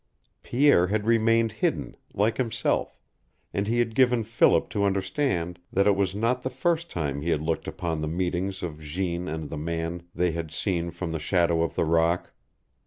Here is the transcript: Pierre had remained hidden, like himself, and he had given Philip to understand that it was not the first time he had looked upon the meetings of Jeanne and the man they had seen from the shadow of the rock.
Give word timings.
Pierre 0.41 0.87
had 0.87 1.05
remained 1.05 1.51
hidden, 1.51 1.95
like 2.15 2.37
himself, 2.37 2.97
and 3.53 3.67
he 3.67 3.77
had 3.77 3.93
given 3.93 4.23
Philip 4.23 4.67
to 4.71 4.83
understand 4.83 5.59
that 5.71 5.85
it 5.85 5.95
was 5.95 6.15
not 6.15 6.41
the 6.41 6.49
first 6.49 6.89
time 6.89 7.21
he 7.21 7.29
had 7.29 7.43
looked 7.43 7.67
upon 7.67 8.01
the 8.01 8.07
meetings 8.07 8.63
of 8.63 8.79
Jeanne 8.79 9.27
and 9.27 9.51
the 9.51 9.59
man 9.59 10.01
they 10.15 10.31
had 10.31 10.49
seen 10.49 10.89
from 10.89 11.11
the 11.11 11.19
shadow 11.19 11.61
of 11.61 11.75
the 11.75 11.85
rock. 11.85 12.33